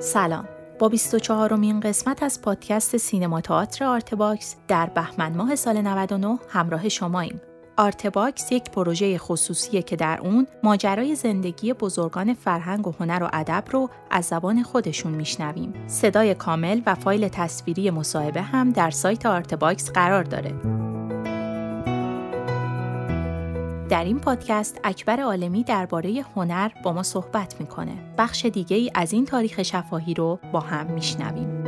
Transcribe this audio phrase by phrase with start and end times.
[0.00, 6.38] سلام با 24 مین قسمت از پادکست سینما تئاتر آرتباکس در بهمن ماه سال 99
[6.48, 7.40] همراه شماییم.
[7.76, 13.64] آرتباکس یک پروژه خصوصیه که در اون ماجرای زندگی بزرگان فرهنگ و هنر و ادب
[13.70, 15.74] رو از زبان خودشون میشنویم.
[15.86, 20.79] صدای کامل و فایل تصویری مصاحبه هم در سایت آرتباکس قرار داره.
[23.90, 27.92] در این پادکست اکبر عالمی درباره هنر با ما صحبت می‌کنه.
[28.18, 31.64] بخش دیگه ای از این تاریخ شفاهی رو با هم میشنویم.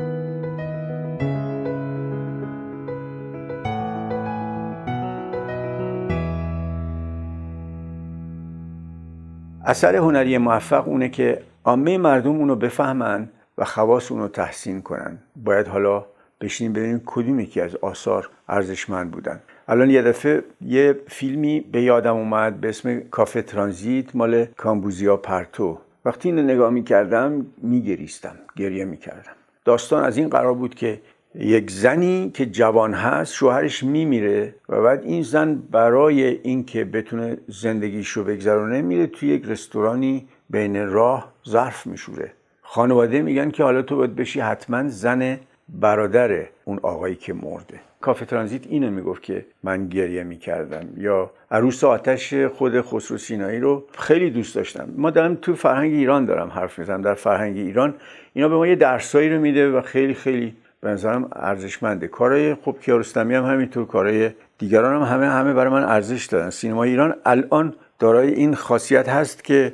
[9.65, 15.69] اثر هنری موفق اونه که عامه مردم اونو بفهمن و خواص اونو تحسین کنن باید
[15.69, 16.05] حالا
[16.41, 19.41] بشینیم ببینیم کدوم یکی از آثار ارزشمند بودن
[19.73, 25.79] الان یه دفعه یه فیلمی به یادم اومد به اسم کافه ترانزیت مال کامبوزیا پرتو.
[26.05, 29.33] وقتی اینو نگاه می‌کردم میگریستم گریه می‌کردم.
[29.65, 31.01] داستان از این قرار بود که
[31.35, 38.24] یک زنی که جوان هست شوهرش میمیره و بعد این زن برای اینکه بتونه زندگیشو
[38.24, 42.33] بگذرونه میره توی یک رستورانی بین راه ظرف میشوره.
[42.63, 47.80] خانواده میگن که حالا تو باید بشی حتما زن برادر اون آقایی که مرده.
[48.01, 50.88] کافه ترانزیت اینو می‌گفت که من گریه می‌کردم.
[50.96, 54.88] یا عروس آتش خود خسرو سینایی رو خیلی دوست داشتم.
[54.96, 57.02] ما دارم تو فرهنگ ایران دارم حرف می‌زنم.
[57.02, 57.95] در فرهنگ ایران
[58.33, 62.09] اینا به ما یه درسایی رو میده و خیلی خیلی به نظرم ارزشمنده.
[62.09, 66.84] کارهای خب کیارستمی هم همینطور کارهای دیگران هم همه همه برای من ارزش دارن سینما
[66.84, 69.72] ایران الان دارای این خاصیت هست که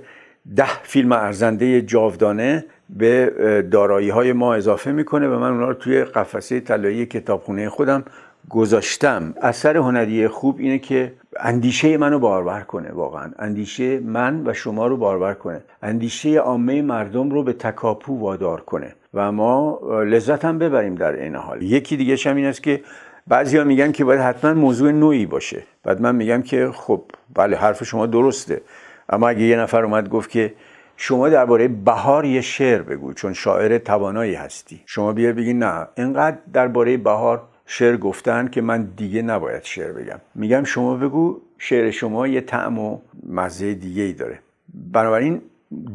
[0.57, 3.33] ده فیلم ارزنده جاودانه به
[3.71, 8.05] دارایی های ما اضافه می‌کنه و من اونا رو توی قفسه طلایی کتابخونه خودم
[8.51, 9.35] گذاشتم.
[9.43, 13.31] اثر هنری خوب اینه که اندیشه منو بارور کنه واقعا.
[13.39, 15.61] اندیشه من و شما رو بارور کنه.
[15.83, 21.35] اندیشه عامه مردم رو به تکاپو وادار کنه و ما لذت هم ببریم در این
[21.35, 21.63] حال.
[21.63, 22.81] یکی دیگه هم این است که
[23.27, 25.63] بعضیا میگن که باید حتما موضوع نوعی باشه.
[25.85, 27.03] بعد من میگم که خب
[27.35, 28.61] بله حرف شما درسته.
[29.09, 30.55] اما اگه یه نفر اومد گفت که
[31.01, 34.81] شما درباره بهار یه شعر بگو چون شاعر توانایی هستی.
[34.87, 40.21] شما بیا بگی نه اینقدر درباره بهار شعر گفتن که من دیگه نباید شعر بگم.
[40.35, 44.39] میگم شما بگو شعر شما یه طعم و مزه دیگه ای داره.
[44.93, 45.43] بنابراین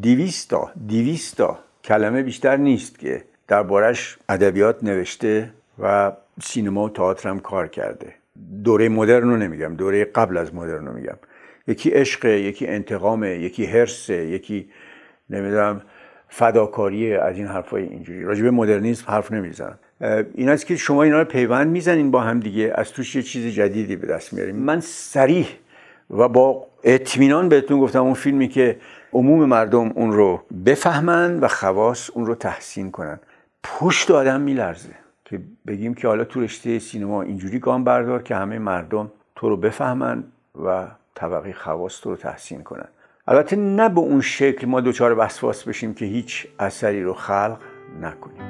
[0.02, 5.50] دیویستا دیویستا کلمه بیشتر نیست که دربارش ادبیات نوشته
[5.80, 6.12] و
[6.42, 8.14] سینما و تئاتر هم کار کرده.
[8.64, 11.18] دوره مدرن رو نمیگم دوره قبل از مدرن رو میگم.
[11.68, 14.70] یکی عشق یکی انتقام یکی حرس یکی
[15.30, 15.82] نمی‌دونم
[16.28, 18.24] فداکاری از این حرفای اینجوری.
[18.24, 19.80] راجب مدرنیسم حرف نمی‌زنم.
[20.34, 23.54] این است که شما اینا رو پیوند می‌زنین با هم دیگه از توش یه چیز
[23.54, 25.48] جدیدی به دست میاریم من سریح
[26.10, 28.78] و با اطمینان بهتون گفتم اون فیلمی که
[29.14, 33.20] عموم مردم اون رو بفهمن و خواص اون رو تحسین کنن.
[33.64, 34.90] پشت آدم میلرزه
[35.26, 39.58] که بگیم که حالا تو رشته سینما اینجوری گام بردار که همه مردم تو رو
[39.58, 40.24] بفهمن
[40.66, 42.88] و طبقه خواص تو رو تحسین کنن.
[43.28, 47.58] البته نه به اون شکل ما دوچار وسواس بشیم که هیچ اثری رو خلق
[48.02, 48.44] نکنیم.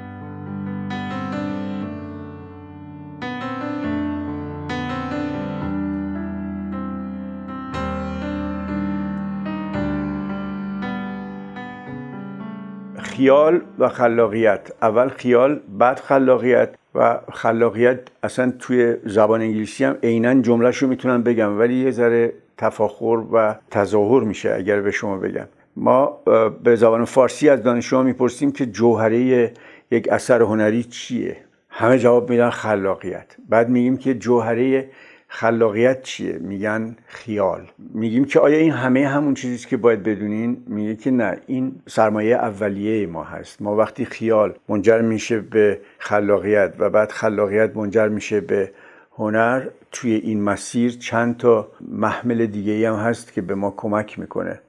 [13.02, 14.70] خیال و خلاقیت.
[14.82, 21.22] اول خیال بعد خلاقیت و خلاقیت اصلا توی زبان انگلیسی هم عینا جملهش رو می‌تونم
[21.22, 25.46] بگم ولی یه ذره تفاخر و تظاهر میشه اگر به شما بگم.
[25.76, 26.20] ما
[26.62, 29.52] به زبان فارسی از دانشجوها می‌پرسیم که جوهره
[29.90, 31.36] یک اثر هنری چیه؟
[31.68, 33.36] همه جواب میدن خلاقیت.
[33.48, 34.88] بعد میگیم که جوهره
[35.28, 37.62] خلاقیت چیه؟ میگن خیال.
[37.94, 42.36] میگیم که آیا این همه همون چیزی که باید بدونین؟ میگه که نه این سرمایه
[42.36, 43.62] اولیه ما هست.
[43.62, 48.70] ما وقتی خیال منجر میشه به خلاقیت و بعد خلاقیت منجر میشه به
[49.18, 54.60] هنر توی این مسیر چند تا محمل دیگه هم هست که به ما کمک می‌کنه.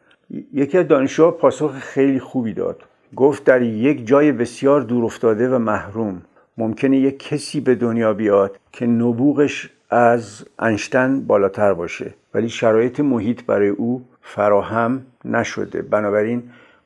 [0.54, 2.84] یکی از دانشجوها پاسخ خیلی خوبی داد.
[3.16, 6.22] گفت در یک جای بسیار دور افتاده و محروم
[6.58, 13.44] ممکنه یک کسی به دنیا بیاد که نبوغش از انشتن بالاتر باشه ولی شرایط محیط
[13.44, 15.82] برای او فراهم نشده.
[15.82, 16.44] بنابراین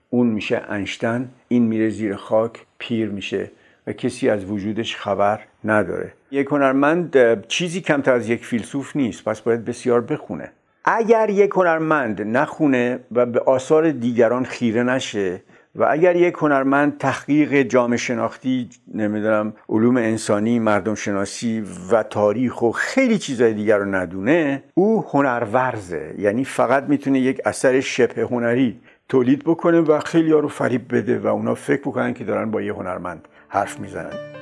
[0.09, 3.51] اون میشه انشتن این میره زیر خاک پیر میشه
[3.87, 6.13] و کسی از وجودش خبر نداره.
[6.31, 10.51] یک هنرمند چیزی کمتر از یک فیلسوف نیست پس باید بسیار بخونه.
[10.85, 15.41] اگر یک هنرمند نخونه و به آثار دیگران خیره نشه
[15.75, 22.71] و اگر یک هنرمند تحقیق جامعه شناختی نمی‌دونم علوم انسانی مردم شناسی و تاریخ و
[22.71, 26.15] خیلی چیزهای دیگر رو ندونه او هنرورزه.
[26.17, 28.79] یعنی فقط می‌تونه یک اثر شبه هنری
[29.09, 32.61] تولید بکنه و خیلی ها رو فریب بده و اونا فکر بکنن که دارن با
[32.61, 34.38] یه هنرمند حرف می‌زنن.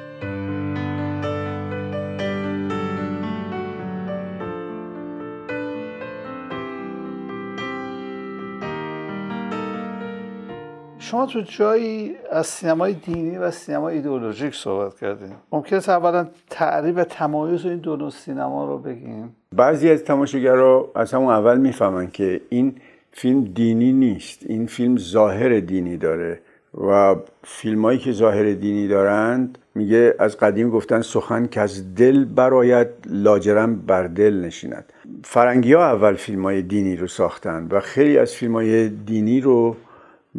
[11.08, 17.66] شما تو جایی از سینمای دینی و سینمای ایدئولوژیک صحبت کردیم ممکنه اولا تعریف تمایز
[17.66, 22.76] این دو نوع سینما رو بگیم بعضی از تماشاگرها از همون اول می‌فهمن که این
[23.12, 26.40] فیلم دینی نیست این فیلم ظاهر دینی داره
[26.74, 32.88] و فیلمایی که ظاهر دینی دارند میگه از قدیم گفتن سخن که از دل براید
[33.06, 34.94] لاجرم بر دل نشیند.
[35.24, 39.76] فرنگی ها اول فیلم های دینی رو ساختن و خیلی از فیلم های دینی رو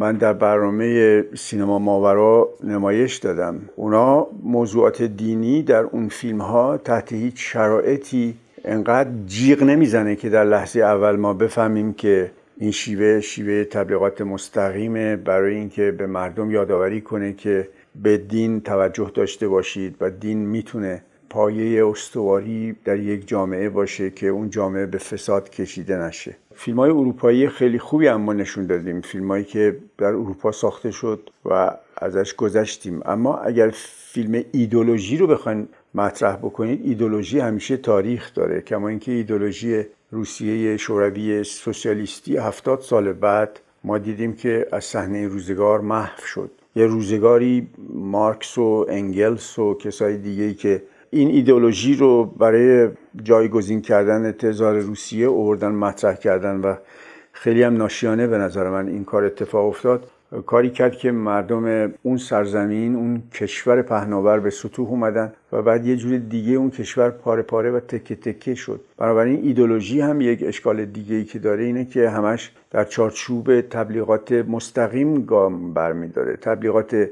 [0.00, 3.60] من در برنامه سینما ماورا نمایش دادم.
[3.76, 8.34] اونا موضوعات دینی در اون فیلم ها تحت هیچ شرایطی
[8.64, 15.16] انقدر جیغ نمی‌زنه که در لحظه اول ما بفهمیم که این شیوه شیوه تبلیغات مستقیمه.
[15.16, 17.68] برای اینکه به مردم یادآوری کنه که
[18.02, 24.26] به دین توجه داشته باشید و دین می‌تونه پایه استواری در یک جامعه باشه که
[24.26, 26.36] اون جامعه به فساد کشیده نشه.
[26.54, 29.00] فیلم های اروپایی خیلی خوبی هم ما نشون دادیم.
[29.00, 33.00] فیلم هایی که در اروپا ساخته شد و ازش گذشتیم.
[33.04, 33.72] اما اگر
[34.12, 38.60] فیلم ایدولوژی رو بخواین مطرح بکنید ایدولوژی همیشه تاریخ داره.
[38.60, 45.80] کما اینکه ایدولوژی روسیه شوروی سوسیالیستی هفتاد سال بعد ما دیدیم که از صحنه روزگار
[45.80, 46.50] محو شد.
[46.76, 52.88] یه روزگاری مارکس و انگلس و کسای دیگه ای که این ایدئولوژی رو برای
[53.22, 56.74] جایگزین کردن تزار روسیه اووردن مطرح کردن و
[57.32, 60.10] خیلی هم ناشیانه به نظر من این کار اتفاق افتاد.
[60.46, 65.96] کاری کرد که مردم اون سرزمین اون کشور پهناور به سطوح اومدن و بعد یه
[65.96, 68.80] جور دیگه اون کشور پاره پاره و تکه تکه شد.
[68.98, 74.32] بنابراین ایدولوژی هم یک اشکال دیگه ای که داره اینه که همش در چارچوب تبلیغات
[74.32, 76.36] مستقیم گام برمیداره.
[76.36, 77.08] تبلیغات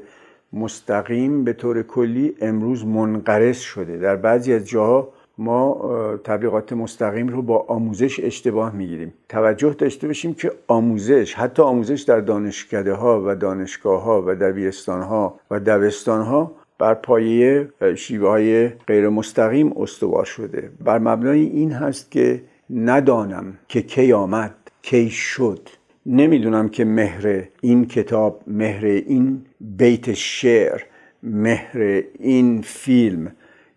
[0.53, 3.97] مستقیم به طور کلی امروز منقرض شده.
[3.97, 5.91] در بعضی از جاها ما
[6.23, 9.13] تبلیغات مستقیم رو با آموزش اشتباه می‌گیریم.
[9.29, 15.01] توجه داشته باشیم که آموزش حتی آموزش در دانشکده ها و دانشگاه ها و دبیرستان
[15.01, 20.69] ها و دبستان ها بر پایه شیوه های غیر مستقیم استوار شده.
[20.83, 25.69] بر مبنای این هست که ندانم که کی آمد کی شد.
[26.07, 30.81] نمی‌دونم که مهر این کتاب مهر این بیت شعر
[31.23, 33.31] مهر این فیلم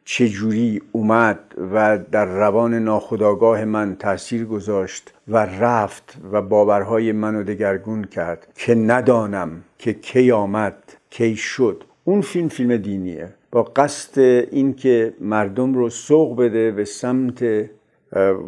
[0.05, 1.39] چجوری اومد
[1.73, 8.75] و در روان ناخداگاه من تاثیر گذاشت و رفت و باورهای منو دگرگون کرد که
[8.75, 10.77] ندانم که کی آمد
[11.11, 11.85] کی شد.
[12.05, 13.29] اون فیلم فیلم دینیه.
[13.51, 14.19] با قصد
[14.51, 17.45] اینکه مردم رو سوق بده به سمت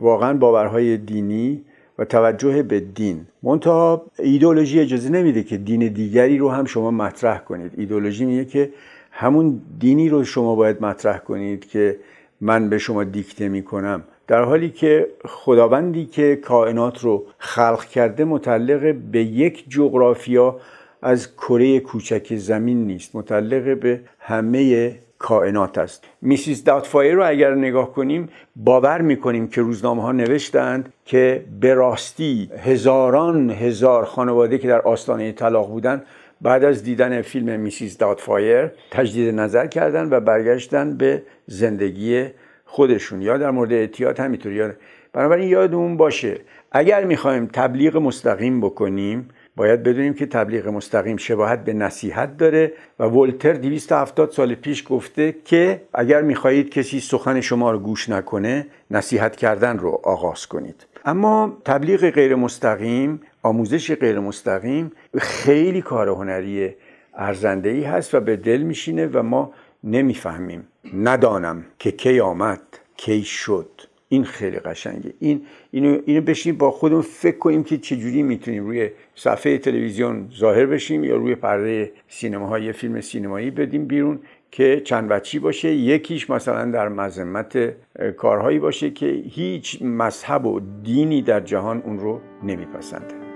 [0.01, 1.65] واقعا باورهای دینی
[2.05, 3.27] توجه به دین.
[3.43, 7.73] منتها ایدولوژی اجازه نمیده که دین دیگری رو هم شما مطرح کنید.
[7.77, 8.71] ایدولوژی میگه که
[9.11, 11.97] همون دینی رو شما باید مطرح کنید که
[12.41, 14.03] من به شما دیکته می‌کنم.
[14.27, 20.57] در حالی که خداوندی که کائنات رو خلق کرده متعلق به یک جغرافیا
[21.03, 23.17] از کره کوچک زمین نیست.
[23.17, 26.05] متعلق به همه کائنات است.
[26.23, 32.51] میسیس داتفایر رو اگر نگاه کنیم باور می‌کنیم که روزنامه ها نوشتند که به راستی
[32.65, 36.07] هزاران هزار خانواده که در آستانه طلاق بودند
[36.41, 42.27] بعد از دیدن فیلم میسیس داتفایر تجدید نظر کردن و برگشتن به زندگی
[42.65, 43.23] خودشون.
[43.23, 44.77] یا در مورد اعتیاد همینطور یاد
[45.13, 46.41] بنابراین یادمون باشه
[46.73, 53.05] اگر می‌خوایم تبلیغ مستقیم بکنیم باید بدونیم که تبلیغ مستقیم شباهت به نصیحت داره و
[53.05, 59.37] ولتر 270 سال پیش گفته که اگر می‌خواهید کسی سخن شما رو گوش نکنه نصیحت
[59.37, 60.87] کردن رو آغاز کنید.
[61.05, 66.75] اما تبلیغ غیر مستقیم آموزش غیر مستقیم خیلی کار هنری
[67.15, 69.53] ارزنده ای هست و به دل میشینه و ما
[69.85, 70.69] نمی‌فهمیم.
[70.95, 72.63] ندانم که کی آمد
[72.97, 73.92] کی شد.
[74.13, 75.15] این خیلی قشنگه.
[75.19, 80.67] این اینو اینو بشیم با خودمون فکر کنیم که چجوری می‌تونیم روی صفحه تلویزیون ظاهر
[80.67, 84.19] بشیم یا روی پرده سینما یه فیلم سینمایی بدیم بیرون
[84.51, 85.75] که چند وچی باشه.
[85.75, 87.75] یکیش مثلا در مذمت
[88.17, 93.32] کارهایی باشه که هیچ مذهب و دینی در جهان اون رو نمیپسنده.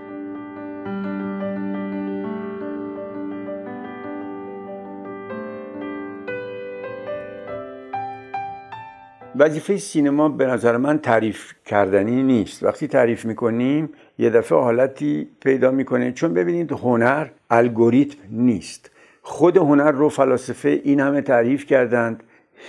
[9.39, 12.63] وظیفه سینما به نظر من تعریف کردنی نیست.
[12.63, 16.13] وقتی تعریف می‌کنیم یه دفعه حالتی پیدا می‌کنه.
[16.13, 18.91] چون ببینید هنر الگوریتم نیست.
[19.23, 22.23] خود هنر رو فلاسفه این همه تعریف کردند.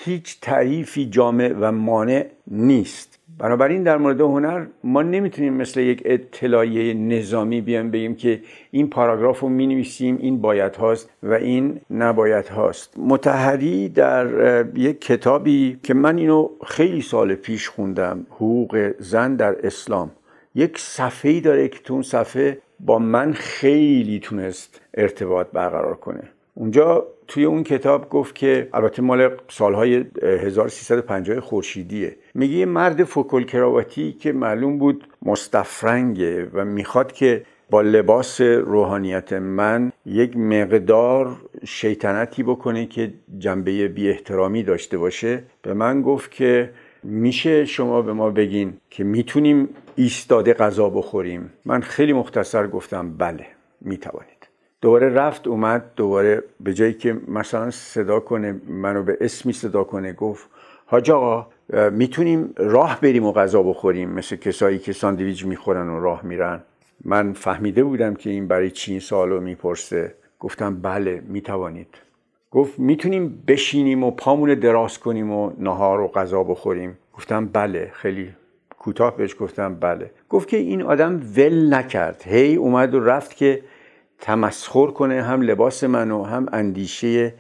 [0.05, 3.16] هیچ تعریفی جامع و مانع نیست.
[3.39, 8.41] بنابراین در مورد هنر ما نمی‌تونیم مثل یک اطلاعیه نظامی بیان بگیم که
[8.71, 12.93] این پاراگراف رو می نویسیم این باید هاست و این نباید هاست.
[12.97, 20.11] متحری در یک کتابی که من اینو خیلی سال پیش خوندم حقوق زن در اسلام.
[20.55, 26.23] یک صفحه داره که تو اون صفحه با من خیلی تونست ارتباط برقرار کنه.
[26.59, 32.15] اونجا توی اون کتاب گفت که البته مال سالهای 1350 خورشیدیه.
[32.33, 39.33] میگه یه مرد فوکل کراواتی که معلوم بود مستفرنگه و می‌خواد که با لباس روحانیت
[39.33, 45.43] من یک مقدار شیطنتی بکنه که جنبه بی احترامی داشته باشه.
[45.61, 46.69] به من گفت که
[47.03, 51.53] میشه شما به ما بگین که می‌تونیم ایستاده غذا بخوریم.
[51.65, 53.45] من خیلی مختصر گفتم بله
[53.81, 54.36] می‌توانید.
[54.81, 60.13] دوباره رفت اومد دوباره به جایی که مثلا صدا کنه منو به اسمی صدا کنه
[60.13, 60.49] گفت
[60.85, 61.47] حاج آقا
[61.91, 66.59] می‌تونیم راه بریم و غذا بخوریم مثل کسایی که ساندویچ می‌خورن و راه میرن.
[67.05, 70.15] من فهمیده بودم که این برای چی این سوالو می‌پرسه.
[70.39, 71.87] گفتم بله می‌توانید.
[72.51, 76.97] گفت می‌تونیم بشینیم و پامون دراز کنیم و نهار و غذا بخوریم.
[77.13, 77.91] گفتم بله.
[77.93, 78.33] خیلی
[78.79, 80.11] کوتاه بهش گفتم بله.
[80.29, 82.23] گفت که این آدم ول نکرد.
[82.25, 83.61] هی اومد و رفت که
[84.19, 87.33] تمسخر کنه هم لباس منو هم اندیشه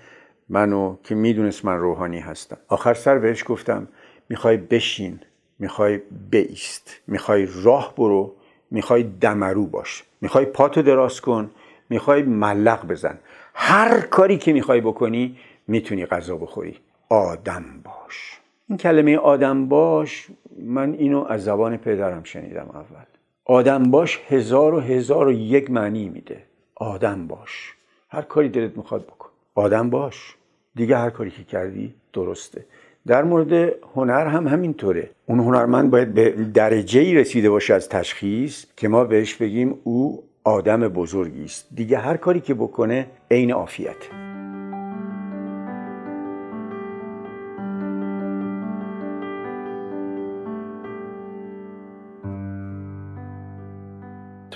[0.49, 2.57] منو که می‌دونست من روحانی هستم.
[2.67, 3.87] آخر سر بهش گفتم
[4.29, 5.19] می‌خوای بشین
[5.59, 5.99] می‌خوای
[6.31, 8.33] بیست می‌خوای راه برو
[8.71, 11.51] می‌خوای دمرو باش می‌خوای پاتو دراز کن
[11.89, 13.19] می‌خوای ملق بزن.
[13.53, 16.77] هر کاری که می‌خوای بکنی می‌تونی غذا بخوری.
[17.09, 18.39] آدم باش.
[18.69, 20.27] این کلمه آدم باش
[20.63, 23.05] من اینو از زبان پدرم شنیدم اول.
[23.45, 26.43] آدم باش هزار و هزار و یک معنی میده.
[26.79, 27.73] آدم باش.
[28.09, 29.29] هر کاری دلت می‌خواد بکن.
[29.55, 30.35] آدم باش.
[30.75, 32.65] دیگه هر کاری که کردی درسته.
[33.07, 33.53] در مورد
[33.95, 35.09] هنر هم همینطوره.
[35.25, 40.23] اون هنرمند باید به درجه ای رسیده باشه از تشخیص که ما بهش بگیم او
[40.43, 41.67] آدم بزرگی است.
[41.75, 44.26] دیگه هر کاری که بکنه عین عافیت.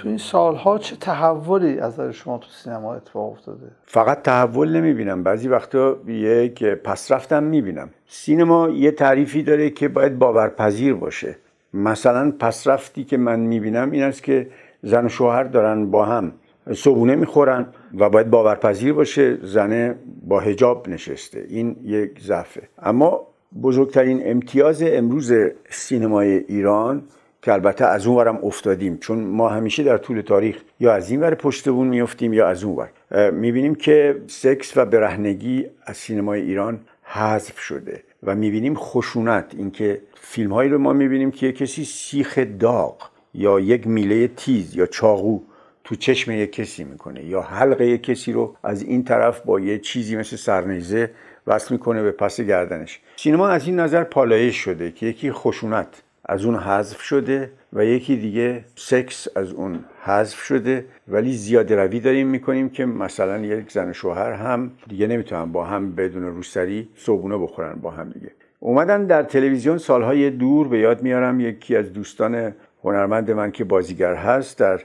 [0.01, 5.23] تو این سالها چه تحولی از نظر شما تو سینما اتفاق افتاده؟ فقط تحول نمی‌بینم.
[5.23, 7.89] بعضی وقتا یک پسرفتم می‌بینم.
[8.07, 11.35] سینما یه تعریفی داره که باید باورپذیر باشه.
[11.73, 14.47] مثلا پسرفتی که من می‌بینم این است که
[14.83, 16.31] زن و شوهر دارن با هم
[16.73, 17.65] صبونه می‌خورن
[17.99, 19.95] و باید باورپذیر باشه زنه
[20.27, 21.45] با هجاب نشسته.
[21.49, 22.61] این یک ضعفه.
[22.79, 23.27] اما
[23.63, 25.33] بزرگترین امتیاز امروز
[25.69, 27.03] سینمای ایران
[27.41, 31.19] که البته از اون ورم افتادیم چون ما همیشه در طول تاریخ یا از این
[31.19, 33.31] ور پشت بون میفتیم یا از اون ور.
[33.31, 39.45] می‌بینیم که سکس و برهنگی از سینمای ایران حذف شده و می‌بینیم خشونت.
[39.57, 44.85] اینکه فیلم هایی رو ما می‌بینیم که کسی سیخ داغ یا یک میله تیز یا
[44.85, 45.39] چاقو
[45.83, 49.79] تو چشم یک کسی می‌کنه یا حلقه یک کسی رو از این طرف با یه
[49.79, 51.11] چیزی مثل سرنیزه
[51.47, 52.99] وصل می‌کنه به پس گردنش.
[53.15, 56.03] سینما از این نظر پالایش شده که یکی خشونت.
[56.25, 60.85] از اون حذف شده و یکی دیگه سکس از اون حذف شده.
[61.07, 65.95] ولی زیاده روی داریم می‌کنیم که مثلا یک زن شوهر هم دیگه نمی‌تونن با هم
[65.95, 68.31] بدون روسری صبونه بخورن با هم دیگه.
[68.59, 74.15] اومدن در تلویزیون سالهای دور به یاد میارم یکی از دوستان هنرمند من که بازیگر
[74.15, 74.81] هست در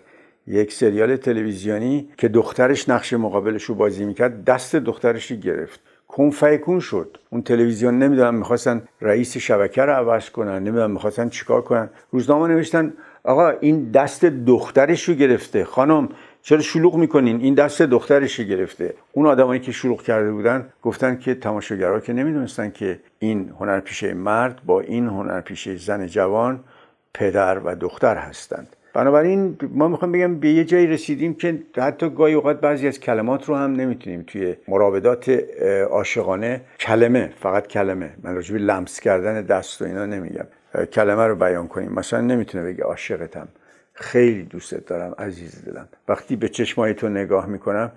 [0.47, 5.81] یک سریال تلویزیونی که دخترش نقش مقابلش رو بازی می‌کرد دست دخترش گرفت.
[6.09, 7.19] کنفیکون شد.
[7.31, 11.91] اون تلویزیون نمی‌دونم می‌خواستن رئیس شبکه رو عوض کنن نمی‌دونم می‌خواستن چیکار کنن.
[12.11, 12.93] روزنامه نوشتن
[13.25, 15.65] آقا این دست دخترش رو گرفته.
[15.65, 16.09] خانم
[16.43, 18.95] چرا شلوغ می‌کنین؟ این دست دخترش گرفته.
[19.13, 24.61] اون آدمایی که شلوغ کرده بودن گفتن که تماشاگرها که نمی‌دونستن که این هنرپیشه مرد
[24.67, 26.65] با این هنرپیشه زن جوان
[27.15, 28.75] پدر و دختر هستند.
[28.97, 33.49] بنابراین ما می‌خوام بگم به یه جایی رسیدیم که حتی گاهی اوقات بعضی از کلمات
[33.49, 35.29] رو هم نمی‌تونیم توی مراودات
[35.91, 38.11] عاشقانه کلمه فقط کلمه.
[38.23, 40.47] من راجع به لمس کردن دست و اینا نمیگم.
[40.93, 41.93] کلمه رو بیان کنیم.
[41.93, 43.49] مثلا نمی‌تونه بگه عاشقتم
[43.93, 45.88] خیلی دوستت دارم عزیز دلم.
[46.09, 47.93] وقتی به چشمای تو نگاه می‌کنم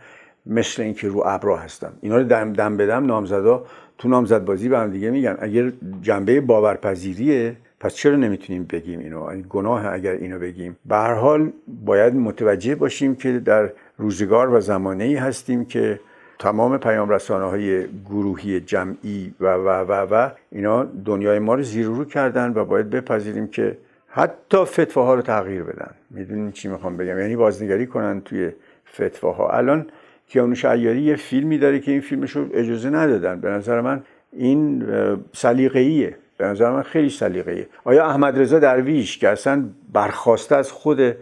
[0.46, 1.94] مثل اینکه رو ابرا هستم.
[2.02, 3.66] اینا رو دم دم بدم نامزدا
[3.98, 5.38] تو نامزد بازی به هم دیگه میگن.
[5.40, 10.78] اگر جنبه باورپذیریه پس چرا نمی‌تونیم بگیم اینو؟ گناه اگر اینو بگیم.
[10.86, 11.52] به هر حال
[11.86, 16.00] باید متوجه باشیم که در روزگار و زمانه ای هستیم که
[16.40, 21.86] تمام پیام رسانه های گروهی جمعی و و و و اینا دنیای ما رو زیر
[21.86, 25.92] رو کردن و باید بپذیریم که حتی فتواها رو تغییر بدن.
[26.10, 28.52] می‌دونین چی می‌خوام بگم؟ یعنی بازنگری کنن توی
[28.94, 29.50] فتواها.
[29.50, 29.86] الان
[30.28, 33.40] کیانوش عیاری یه فیلمی داره که این فیلمش رو اجازه ندادن.
[33.40, 34.02] به نظر من
[34.34, 34.86] این
[35.34, 36.16] سلیقه‌ایه.
[36.40, 41.16] به نظر من خیلی سلیقه آیا احمد رضا درویش که اصلا برخواسته از خود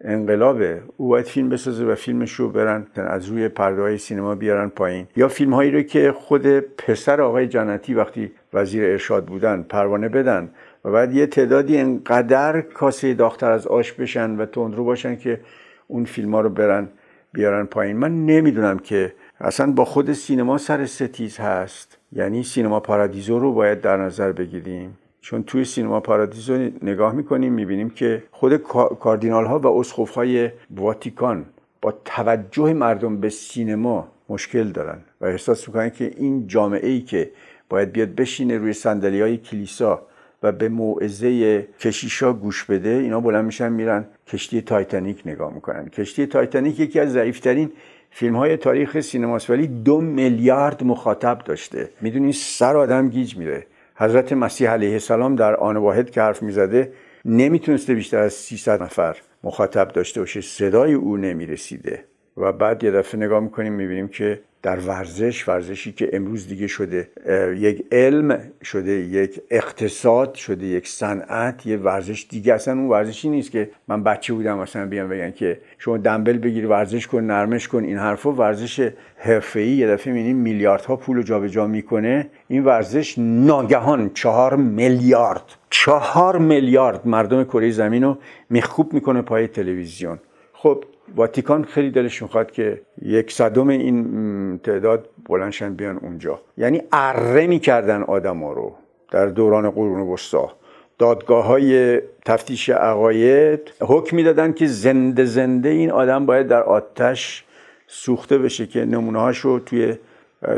[0.00, 4.68] انقلابه او باید فیلم بسازه و فیلمش رو برن از روی پرده های سینما بیارن
[4.68, 10.08] پایین؟ یا فیلم هایی رو که خود پسر آقای جنتی وقتی وزیر ارشاد بودن پروانه
[10.08, 10.50] بدن
[10.84, 15.40] و بعد یه تعدادی انقدر کاسه داختر از آش بشن و تندرو باشن که
[15.88, 16.88] اون فیلم ها رو برن
[17.32, 21.98] بیارن پایین؟ من نمی‌دونم که اصلا با خود سینما سر ستیز هست.
[22.16, 24.98] یعنی سینما پارادیزو رو باید در نظر بگیریم.
[25.20, 28.56] چون توی سینما پارادیزو نگاه می‌کنیم می‌بینیم که خود
[29.00, 31.44] کاردینال ها و اسقف های واتیکان
[31.82, 37.30] با توجه مردم به سینما مشکل دارن و احساس می‌کنن که این جامعه ای که
[37.68, 40.02] باید بیاد بشینه روی صندلی های کلیسا
[40.42, 45.88] و به موعظه کشیشا گوش بده اینا بلند میشن میرن کشتی تایتانیک نگاه می‌کنن.
[45.88, 47.72] کشتی تایتانیک یکی از ضعیفترین
[48.18, 51.90] فیلم های تاریخ سینماست ولی دو میلیارد مخاطب داشته.
[52.00, 53.66] می‌دونی سر آدم گیج میره.
[53.96, 56.92] حضرت مسیح علیه السلام در آن واحد که حرف می‌زده
[57.24, 60.40] نمی‌تونسته بیشتر از 300 نفر مخاطب داشته باشه.
[60.40, 62.04] صدای او نمی‌رسیده.
[62.36, 67.08] و بعد یه دفعه نگاه می‌کنیم می‌بینیم که در ورزش ورزشی که امروز دیگه شده
[67.56, 72.54] یک علم شده یک اقتصاد شده یک صنعت یه ورزش دیگه.
[72.54, 76.66] اصلا اون ورزشی نیست که من بچه بودم مثلا بیان بگن که شما دنبل بگیر
[76.66, 78.32] ورزش کن نرمش کن این حرفا.
[78.32, 82.30] ورزش حرفه‌ای یه دفعه می‌بینیم میلیاردها پول جابجا می‌کنه.
[82.48, 88.18] این ورزش ناگهان چهار میلیارد چهار میلیارد مردم کره زمین رو
[88.50, 90.18] میخوب می‌کنه پای تلویزیون.
[90.52, 90.84] خب
[91.14, 96.40] واتیکان خیلی دلش می‌خواد که یک صدم این تعداد بلنشن بیان اونجا.
[96.58, 98.72] یعنی اره می‌کردن آدم ها رو
[99.10, 100.52] در دوران قرون وسطا.
[100.98, 107.44] دادگاه های تفتیش عقاید حکم می‌دادن که زنده زنده این آدم باید در آتش
[107.86, 109.94] سوخته بشه که نمونه رو توی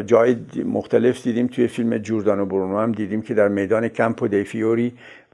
[0.07, 4.93] جای مختلف دیدیم توی فیلم جوردانو برونو هم دیدیم که در میدان کمپو دیفیوری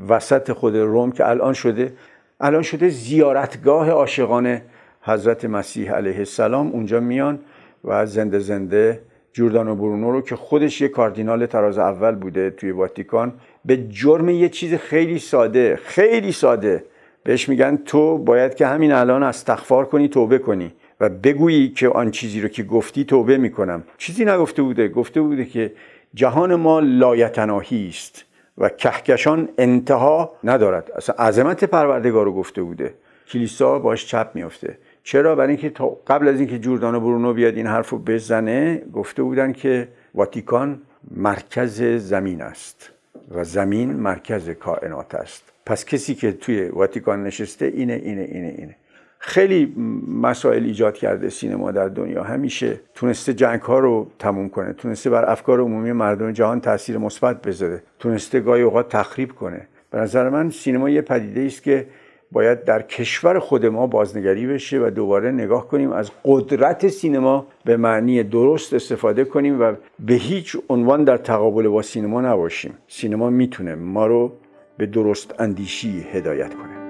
[0.09, 1.93] وسط خود روم که الان شده
[2.41, 4.63] الان شده زیارتگاه عاشقانه
[5.07, 7.39] حضرت مسیح علیه السلام اونجا میان
[7.85, 9.01] و زنده زنده
[9.33, 13.33] جوردانو برونو رو که خودش یه کاردینال تراز اول بوده توی واتیکان
[13.65, 16.85] به جرم یه چیز خیلی ساده خیلی ساده.
[17.25, 22.11] بهش میگن تو باید که همین الان استغفار کنی توبه کنی و بگویی که آن
[22.11, 23.83] چیزی رو که گفتی توبه می‌کنم.
[23.99, 25.73] چیزی نگفته بوده گفته بوده که
[26.15, 28.25] جهان ما لایتناهی است
[28.59, 30.91] و کهکشان انتها ندارد.
[30.97, 32.95] اصلا عظمت پروردگار رو گفته بوده.
[33.29, 34.79] کلیسا باش چپ میافته.
[35.05, 35.73] چرا؟ برای اینکه
[36.07, 40.81] قبل از اینکه جوردانو برونو بیاد این حرف رو بزنه گفته بودن که واتیکان
[41.17, 42.91] مرکز زمین است
[43.31, 45.53] و زمین مرکز کائنات است.
[45.67, 48.77] پس کسی که توی واتیکان نشسته اینه اینه اینه اینه.
[49.19, 49.75] خیلی
[50.09, 52.23] مسائل ایجاد کرده سینما در دنیا.
[52.23, 57.43] همیشه تونسته جنگ ها رو تموم کنه تونسته بر افکار عمومی مردم جهان تاثیر مثبت
[57.43, 59.69] بذاره تونسته گاهی اوقات تخریب کنه.
[59.91, 61.87] به نظر من سینما یه پدیده است که
[62.33, 67.77] باید در کشور خود ما بازنگری بشه و دوباره نگاه کنیم از قدرت سینما به
[67.77, 73.75] معنی درست استفاده کنیم و به هیچ عنوان در تقابل با سینما نباشیم سینما می‌تونه
[73.75, 74.33] ما رو
[74.77, 76.85] به درست اندیشی هدایت کنه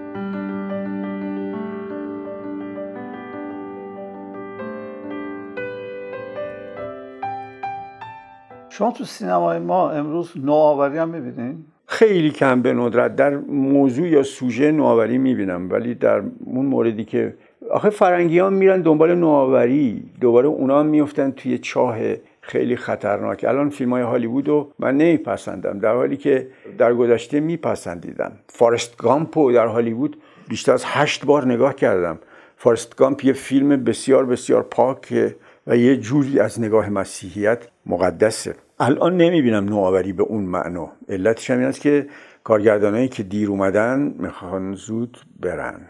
[8.69, 13.17] شما تو سینمای ما امروز نوآوری هم می‌بینین؟ خیلی کم به ندرت.
[13.17, 17.35] در موضوع یا سوژه نوآوری می‌بینم ولی در اون موردی که
[17.71, 21.97] آخه فرنگی ها میرن دنبال نوآوری دوباره اونا میفتن توی چاه
[22.41, 23.45] خیلی خطرناک.
[23.49, 26.47] الان فیلم های هالیوود رو من نمیپسندم در حالی که
[26.79, 28.33] در گذشته میپسندیدم.
[28.49, 30.17] فارست گامپو در هالیوود
[30.49, 32.19] بیشتر از هشت بار نگاه کردم.
[32.57, 35.35] فارست گامپ یه فیلم بسیار بسیار پاک
[35.67, 38.55] و یه جوری از نگاه مسیحیت مقدسه.
[38.81, 40.93] الان نمی‌بینم نوآوری به اون معنا.
[41.09, 42.07] علتش هم این است که
[42.45, 45.81] کارگردانایی که دیر اومدن می‌خوان زود برن.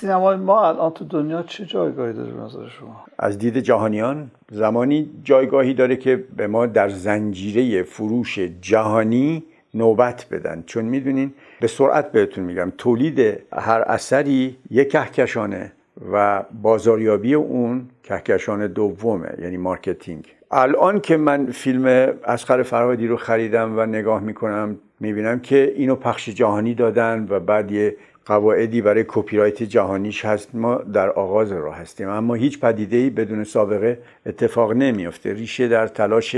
[0.00, 5.74] سینمای ما الان تو دنیا چه جایگاهی داره نظر شما؟ از دید جهانیان زمانی جایگاهی
[5.74, 10.64] داره که به ما در زنجیره فروش جهانی نوبت بدن.
[10.66, 13.18] چون می‌دونین به سرعت بهتون میگم تولید
[13.52, 15.72] هر اثری یک کهکشانه.
[16.12, 20.34] و بازاریابی اون کهکشان دومه یعنی marketing.
[20.50, 21.84] الان که من فیلم
[22.24, 27.72] اصغر فرهادی رو خریدم و نگاه می‌کنم می‌بینم که اینو پخش جهانی دادن و بعد
[27.72, 32.08] یه قواعدی برای کپی رایت جهانیش هست ما در آغاز راه هستیم.
[32.08, 35.32] اما هیچ پدیده‌ای بدون سابقه اتفاق نمی‌افته.
[35.32, 36.36] ریشه در تلاش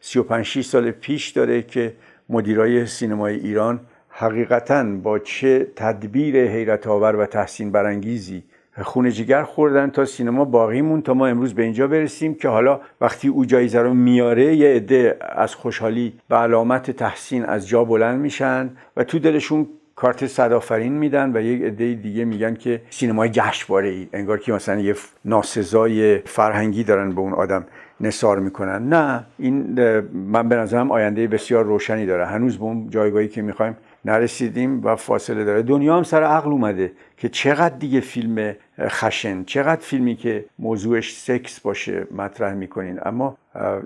[0.00, 1.92] 35 سال پیش داره که
[2.28, 8.42] مدیرای سینمای ایران حقیقتا با چه تدبیر حیرت آور و تحسین برانگیزی
[8.82, 13.28] خونه جگر خوردن تا سینما باقیمون تا ما امروز به اینجا برسیم که حالا وقتی
[13.28, 18.70] او جایزه رو میاره یه عده از خوشحالی به علامت تحسین از جا بلند میشن
[18.96, 24.08] و تو دلشون کارت صدافرین میدن و یک عده دیگه میگن که سینمای جشنواره ای
[24.12, 27.64] انگار که مثلا یه ناسزای فرهنگی دارن به اون آدم
[28.00, 28.88] نصار می‌کنن.
[28.88, 29.80] نه این
[30.14, 32.26] من به نظرم آینده بسیار روشنی داره.
[32.26, 33.76] هنوز به اون جایگاهی که می‌خوایم
[34.08, 35.62] نرسیدیم و فاصله داره.
[35.62, 41.60] دنیا هم سر عقل اومده که چقدر دیگه فیلم خشن چقدر فیلمی که موضوعش سکس
[41.60, 42.98] باشه مطرح می‌کنین.
[43.04, 43.36] اما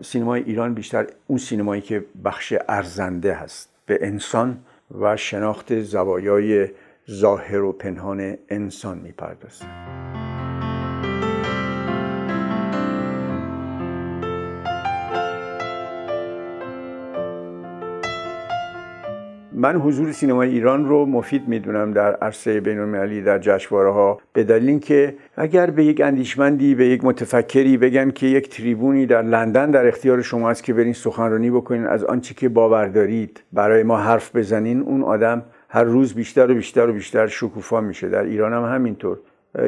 [0.03, 3.69] سینمای ایران بیشتر اون سینمایی که بخش ارزنده هست.
[3.87, 4.59] به انسان
[5.01, 6.69] و شناخت زوایای
[7.11, 9.65] ظاهر و پنهان انسان می‌پردازه.
[19.63, 24.45] من حضور سینمای ایران رو مفید می‌دونم در عرصه بین المللی در جشنواره ها به
[24.45, 29.71] دلیل اینکه اگر به یک اندیشمندی به یک متفکری بگن که یک تریبونی در لندن
[29.71, 33.97] در اختیار شما است که برین سخنرانی بکنین از آنچه که باور دارید برای ما
[33.97, 38.09] حرف بزنین اون آدم هر روز بیشتر و بیشتر و بیشتر شکوفا میشه.
[38.09, 39.19] در ایران هم همینطور.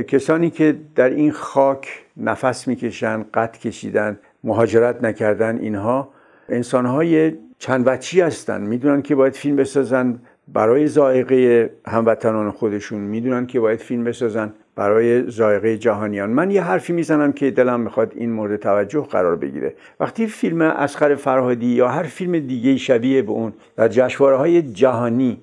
[0.09, 6.09] کسانی که در این خاک نفس می‌کشن قد کشیدن مهاجرت نکردن اینها
[6.49, 8.61] انسانهای چند وچی هستن.
[8.61, 13.01] می‌دونن که باید فیلم بسازن برای زائقه هموطنان خودشون.
[13.01, 16.31] می‌دونن که باید فیلم بسازن برای زائقه جهانیان.
[16.31, 19.75] من یه حرفی می‌زنم که دلم می‌خواد این مورد توجه قرار بگیره.
[20.01, 25.41] وقتی فیلم اسخر فرهادی یا هر فیلم دیگه شبیه به اون در جشنواره های جهانی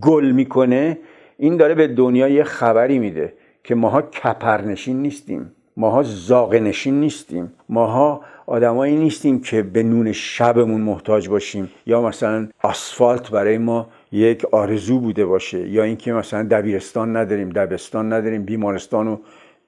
[0.00, 0.98] گل می‌کنه
[1.38, 3.32] این داره به دنیا یه خبری میده
[3.64, 8.20] که ماها کپرنشین نیستیم ماها زاغ نشین نیستیم ماها
[8.52, 11.70] آدمایی نیستیم که به نون شبمون محتاج باشیم.
[11.86, 18.12] یا مثلا آسفالت برای ما یک آرزو بوده باشه یا اینکه مثلا دبیرستان نداریم دبستان
[18.12, 19.16] نداریم بیمارستان و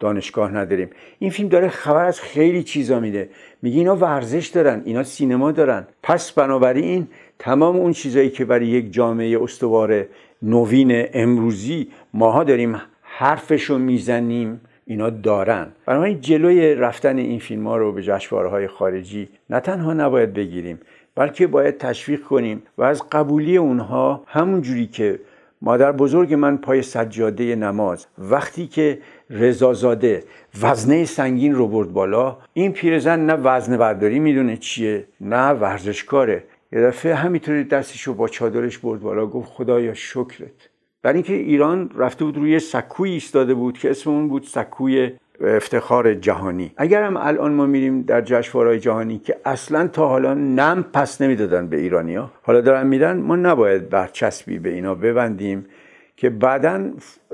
[0.00, 0.90] دانشگاه نداریم.
[1.18, 3.28] این فیلم داره خبر از خیلی چیزا میده.
[3.62, 5.86] میگه اینا ورزش دارن اینا سینما دارن.
[6.02, 10.06] پس بنابراین تمام اون چیزایی که برای یک جامعه استوار
[10.42, 14.60] نوین امروزی ماها داریم حرفشو می‌زنیم.
[14.86, 15.66] اینا دارن.
[15.86, 20.80] بنابراین جلوی رفتن این فیلم ها رو به جشنواره های خارجی نه تنها نباید بگیریم
[21.14, 25.20] بلکه باید تشویق کنیم و از قبولی اونها همون جوری که
[25.62, 28.98] مادر بزرگ من پای سجاده نماز وقتی که
[29.30, 30.24] رضازاده
[30.62, 36.44] وزنه سنگین رو برد بالا این پیرزن نه وزن برداری می‌دونه چیه نه ورزشکاره.
[36.72, 40.73] یه دفعه همینطوری دستش رو با چادرش برد بالا گفت خدایا شکرت.
[41.04, 46.14] برای اینکه ایران رفته بود روی سکوی ایستاده بود که اسم اون بود سکوی افتخار
[46.14, 46.72] جهانی.
[46.76, 51.66] اگر هم الان ما میریم در جشنواره‌های جهانی که اصلا تا حالا نم پس نمی‌دادن
[51.66, 55.66] به ایرانیا حالا دارن میدن ما نباید برچسبی به اینا ببندیم
[56.16, 56.90] که بعدا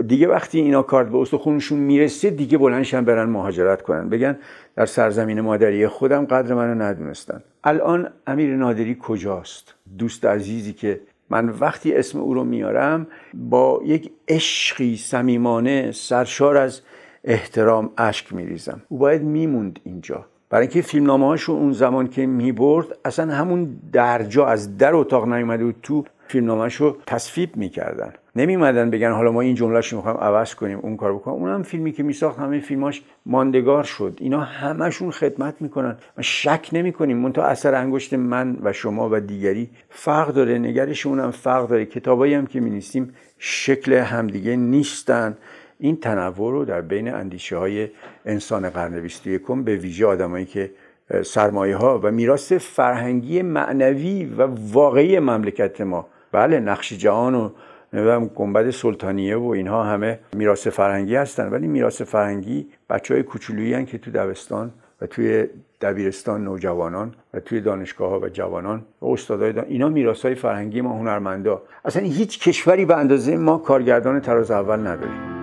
[0.07, 4.09] دیگه وقتی اینا کارت به استخونشون می‌رسه دیگه بلندشن برن مهاجرت کنن.
[4.09, 4.39] بگن
[4.77, 7.43] در سرزمین مادری خودم قدر منو ندونستن.
[7.65, 11.01] الان امیر نادری کجاست؟ دوست عزیزی که
[11.31, 16.81] من وقتی اسم او رو میارم با یک عشقی صمیمانه سرشار از
[17.25, 18.83] احترام اشک میریزم.
[18.89, 20.27] او باید میموند اینجا.
[20.51, 25.65] برای اینکه فیلمنامه هاشو اون زمان که می‌برد اصلا همون درجا از در اتاق نیومده
[25.65, 28.13] بود تو فیلمنامهشو تصفیب می‌کردن.
[28.37, 31.43] نمیمدن بگن حالا ما این جملهش می‌خوایم عوض کنیم اون کار بکنیم.
[31.43, 34.19] اونم فیلمی که میساخت همه فیلماش ماندگار شد.
[34.21, 35.97] اینا همشون خدمت می‌کنن.
[36.17, 37.17] ما شک نمی‌کنیم.
[37.17, 41.87] من تا اثر انگشت من و شما و دیگری فرق داره نگرشون هم فرق داره.
[41.87, 45.37] کتابایی هم که مینیستیم شکل همدیگه نیستن.
[45.79, 47.89] این تنوع رو در بین اندیشه های
[48.25, 50.71] انسان قرن 21 به ویژه آدمایی که
[51.25, 56.07] سرمایه ها و میراث فرهنگی معنوی و واقعی مملکت ما.
[56.33, 57.51] بله نقش جهان و
[57.93, 63.85] نمی‌دونم گنبد سلطانیه و اینها همه میراث فرهنگی هستن ولی میراث فرهنگی بچه های کوچولویی
[63.85, 65.47] که تو دبستان و توی
[65.81, 69.65] دبیرستان نوجوانان و توی دانشگاه ها و جوانان و استادای دان...
[69.69, 71.63] اینا میراث های فرهنگی ما هنرمندا.
[71.85, 75.40] اصلا هیچ کشوری به اندازه ما کارگردان تراز اول نداریم.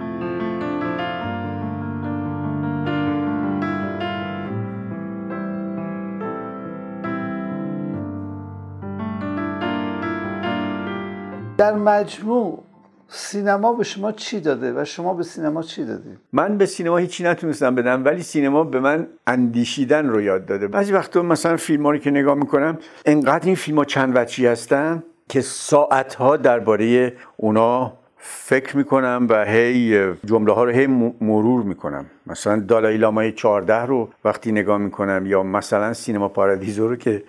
[11.58, 12.64] در مجموع
[13.10, 17.24] سینما به شما چی داده و شما به سینما چی دادید من به سینما هیچی
[17.24, 20.68] نتونستم بدم ولی سینما به من اندیشیدن رو یاد داده.
[20.68, 25.04] بعضی وقتا مثلا فیلم رو که نگاه می‌کنم انقدر این فیلم ها چند وچی هستن
[25.30, 30.88] که ساعتها درباره اونا فکر می‌کنم و هی جمله ها رو هی
[31.22, 32.06] مرور می‌کنم.
[32.28, 37.24] مثلا دالای لامای 14 رو وقتی نگاه می‌کنم یا مثلا سینما پارادیزو رو که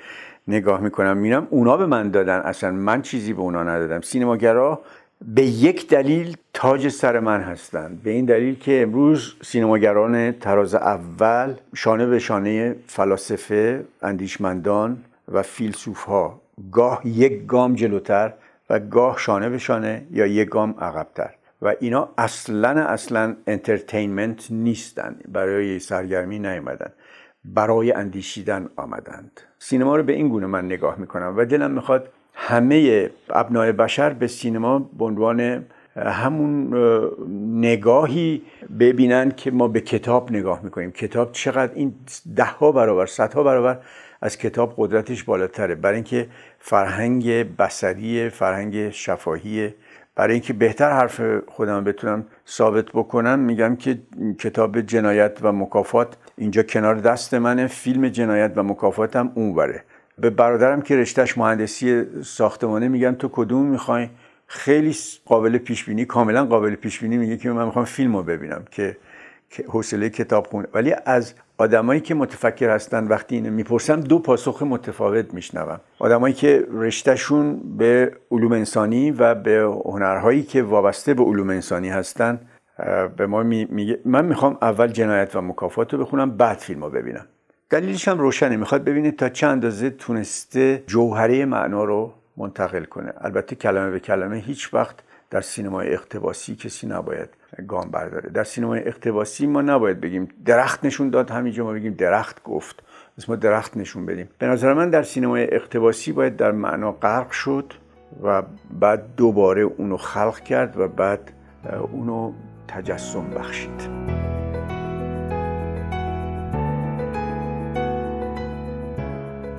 [0.48, 2.38] نگاه می‌کنم میرم اونا به من دادن.
[2.38, 4.00] اصلا من چیزی به اونا ندادم.
[4.00, 4.80] سینماگرا
[5.34, 11.54] به یک دلیل تاج سر من هستند به این دلیل که امروز سینماگران تراز اول
[11.74, 14.98] شانه به شانه فلاسفه اندیشمندان
[15.32, 16.40] و فیلسوف ها
[16.72, 18.32] گاه یک گام جلوتر
[18.70, 21.30] و گاه شانه به شانه یا یک گام عقبتر.
[21.62, 25.16] و اینا اصلا اصلا entertainment نیستن.
[25.28, 26.90] برای سرگرمی نیومدن.
[27.54, 29.40] برای اندیشیدن آمدند.
[29.58, 34.26] سینما رو به این گونه من نگاه می‌کنم و دلم می‌خواد همه ابنای بشر به
[34.26, 35.64] سینما به عنوان
[35.96, 36.74] همون
[37.64, 38.42] نگاهی
[38.80, 40.90] ببینن که ما به کتاب نگاه می‌کنیم.
[40.90, 41.94] کتاب چقدر این
[42.36, 43.78] ده ها برابر صدها برابر
[44.22, 45.74] از کتاب قدرتش بالاتره.
[45.74, 49.74] برای اینکه فرهنگ بسری فرهنگ شفاهی
[50.14, 53.98] برای اینکه بهتر حرف خودم بتونم ثابت بکنم میگم که
[54.38, 59.82] کتاب جنایت و مکافات اینجا کنار دست منه فیلم جنایت و مکافاتم اون بره
[60.18, 64.08] به برادرم که رشتهش مهندسی ساختمانه میگم تو کدوم می‌خوای؟
[64.46, 64.96] خیلی
[65.26, 68.96] قابل پیش بینی کاملا قابل پیش بینی میگه که من می‌خوام فیلم رو ببینم که
[69.68, 75.34] حوصله کتاب خونه ولی از آدمایی که متفکر هستن وقتی اینو می‌پرسم دو پاسخ متفاوت
[75.34, 75.80] میشنوم.
[75.98, 82.40] آدمایی که رشتهشون به علوم انسانی و به هنرهایی که وابسته به علوم انسانی هستن
[83.16, 87.26] به ما میگه من می‌خوام اول جنایت و مکافات رو بخونم بعد فیلم رو ببینم.
[87.70, 88.56] دلیلش هم روشنه.
[88.56, 93.12] می‌خواد ببینید تا چه اندازه تونسته جوهره معنا رو منتقل کنه.
[93.20, 94.96] البته کلمه به کلمه هیچ وقت
[95.30, 97.28] در سینمای اقتباسی کسی نباید
[97.68, 98.30] گام برداره.
[98.30, 102.82] در سینمای اقتباسی ما نباید بگیم درخت نشون داد همینجا ما بگیم درخت گفت.
[103.18, 104.28] بس ما درخت نشون بدیم.
[104.38, 107.72] به نظر من در سینمای اقتباسی باید در معنا غرق شد
[108.22, 108.42] و
[108.80, 111.32] بعد دوباره اونو خلق کرد و بعد
[111.92, 112.32] اونو
[112.68, 114.08] تجسم بخشید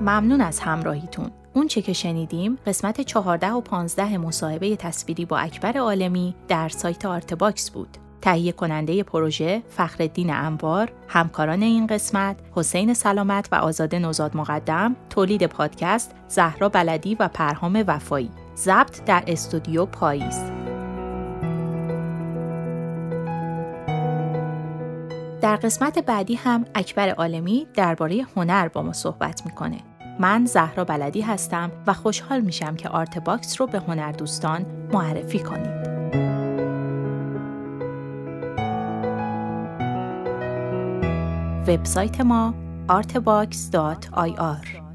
[0.01, 5.77] ممنون از همراهیتون اون چه که شنیدیم قسمت 14 و 15 مصاحبه تصویری با اکبر
[5.77, 7.97] عالمی در سایت آرتباکس بود.
[8.21, 15.45] تهیه کننده پروژه فخرالدین انوار، همکاران این قسمت حسین سلامت و آزاده نوزاد مقدم، تولید
[15.45, 18.31] پادکست زهرا بلدی و پرهام وفایی.
[18.55, 20.58] ضبط در استودیو پاییز.
[25.49, 29.77] در قسمت بعدی هم اکبر عالمی درباره هنر با ما صحبت می‌کنه.
[30.19, 35.89] من زهرا بلدی هستم و خوشحال میشم که آرتباکس رو به هنر دوستان معرفی کنید.
[41.67, 42.53] وبسایت ما
[42.89, 44.88] artbox.ir